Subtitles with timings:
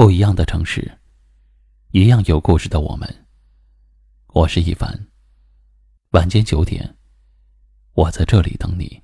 [0.00, 0.90] 不一样的城市，
[1.90, 3.06] 一样有故事的我们。
[4.28, 4.98] 我是一凡。
[6.12, 6.96] 晚间九点，
[7.92, 9.02] 我在这里等你。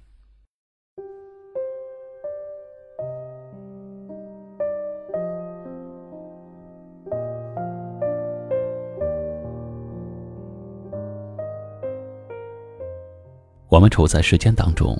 [13.68, 14.98] 我们处在时间当中，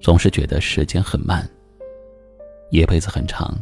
[0.00, 1.48] 总是觉得时间很慢，
[2.72, 3.56] 一辈子很长。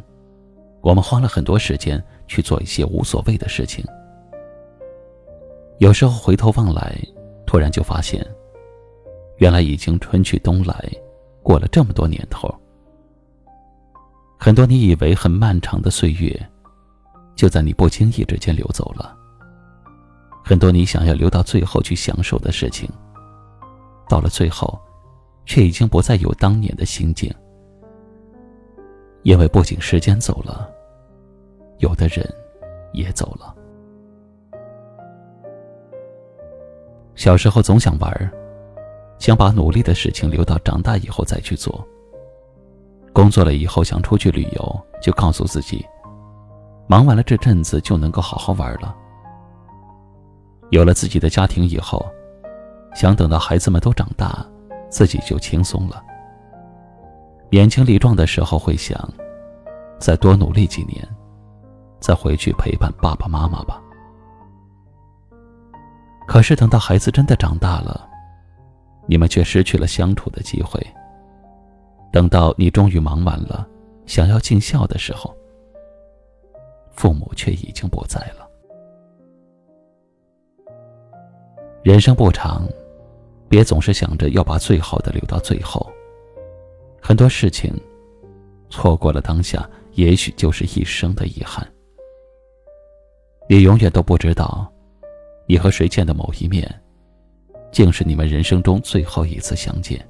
[0.85, 3.83] 我们花了很多时间去做一些无所谓的事情，
[5.79, 6.95] 有时候回头望来，
[7.47, 8.23] 突然就发现，
[9.39, 10.77] 原来已经春去冬来，
[11.42, 12.55] 过了这么多年头。
[14.39, 16.39] 很多你以为很漫长的岁月，
[17.34, 19.16] 就在你不经意之间流走了。
[20.45, 22.87] 很多你想要留到最后去享受的事情，
[24.06, 24.78] 到了最后，
[25.47, 27.33] 却已经不再有当年的心境。
[29.23, 30.70] 因为不仅时间走了，
[31.78, 32.27] 有的人
[32.92, 33.55] 也走了。
[37.14, 38.33] 小时候总想玩，
[39.19, 41.86] 想把努力的事情留到长大以后再去做。
[43.12, 45.84] 工作了以后想出去旅游，就告诉自己，
[46.89, 48.95] 忙完了这阵子就能够好好玩了。
[50.70, 52.05] 有了自己的家庭以后，
[52.95, 54.45] 想等到孩子们都长大，
[54.89, 56.02] 自己就轻松了。
[57.50, 59.08] 年轻力壮的时候会想，
[60.00, 61.06] 再多努力几年，
[62.05, 63.80] 再回去陪伴爸爸妈妈吧。
[66.28, 68.06] 可是等到孩子真的长大了，
[69.06, 70.78] 你们却失去了相处的机会。
[72.12, 73.66] 等到你终于忙完了，
[74.05, 75.34] 想要尽孝的时候，
[76.92, 78.46] 父母却已经不在了。
[81.83, 82.68] 人生不长，
[83.48, 85.91] 别总是想着要把最好的留到最后。
[87.00, 87.74] 很多事情，
[88.68, 91.66] 错过了当下，也许就是一生的遗憾。
[93.48, 94.70] 你永远都不知道，
[95.47, 96.69] 你和谁见的某一面，
[97.70, 100.02] 竟是你们人生中最后一次相见。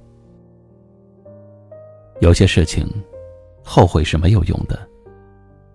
[2.21, 2.89] 有些事情，
[3.65, 4.77] 后悔是没有用的；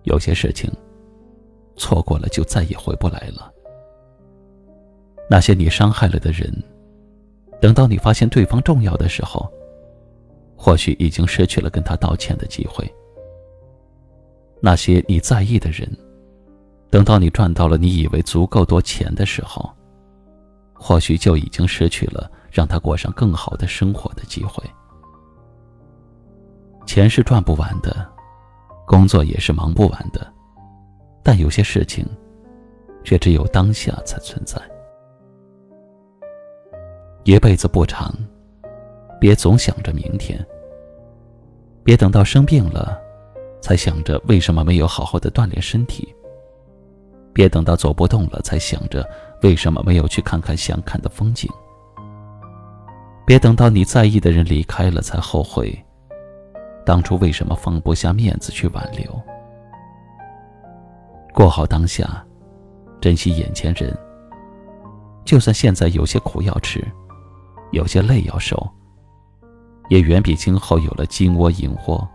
[0.04, 0.70] 有些事情，
[1.76, 3.52] 错过了就再也回不来了。
[5.28, 6.50] 那些你伤害了的人，
[7.60, 9.50] 等到你发现对方重要的时候。
[10.62, 12.86] 或许已经失去了跟他道歉的机会。
[14.60, 15.88] 那些你在意的人，
[16.90, 19.70] 等到你赚到了你以为足够多钱的时候，
[20.74, 24.62] 或许就已经失去了让他过上更好的生活的机会。
[26.86, 28.06] 钱是赚不完的，
[28.86, 30.26] 工作也是忙不完的，
[31.22, 32.04] 但有些事情，
[33.04, 34.60] 却只有当下才存在。
[37.24, 38.12] 一辈子不长。
[39.20, 40.42] 别总想着明天，
[41.84, 42.98] 别等到生病了，
[43.60, 46.08] 才想着为什么没有好好的锻炼身体。
[47.32, 49.08] 别等到走不动了，才想着
[49.42, 51.50] 为什么没有去看看想看的风景。
[53.26, 55.78] 别等到你在意的人离开了，才后悔
[56.84, 59.22] 当初为什么放不下面子去挽留。
[61.32, 62.24] 过好当下，
[63.00, 63.96] 珍惜眼前人。
[65.24, 66.84] 就算现在有些苦要吃，
[67.70, 68.68] 有些累要受。
[69.88, 72.08] 也远比今后有了金窝银窝，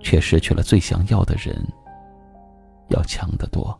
[0.00, 1.56] 却失去了最想要的人，
[2.88, 3.79] 要强得多。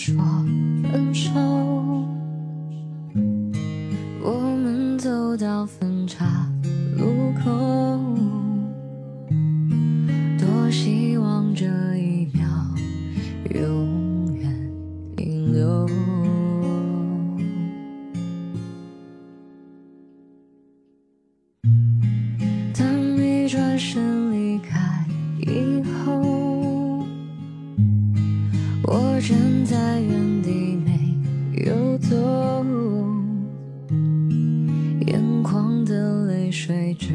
[0.00, 0.14] 说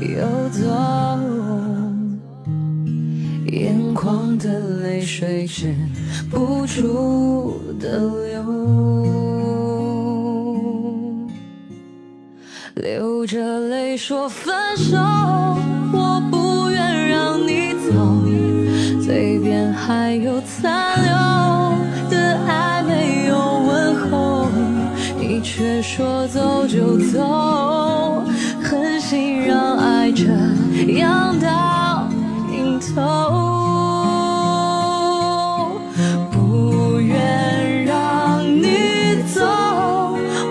[0.00, 0.64] 游走，
[3.46, 5.74] 眼眶的泪水止
[6.30, 8.42] 不住的流，
[12.76, 14.96] 流着泪说分手，
[15.92, 18.24] 我不愿让你走，
[19.04, 21.12] 嘴边还有残留
[22.08, 24.48] 的爱没有问候，
[25.18, 27.79] 你却说走就走，
[30.86, 32.08] 这样到
[32.50, 32.96] 尽头。
[36.32, 39.44] 不愿让你走，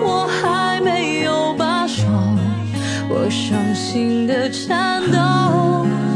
[0.02, 2.06] 我还没有罢手，
[3.08, 5.18] 我伤心的颤抖，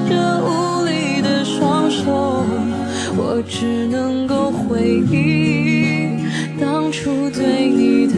[0.09, 0.15] 这
[0.45, 2.47] 无力的双手，
[3.17, 6.09] 我只能够回忆
[6.61, 8.15] 当初对你的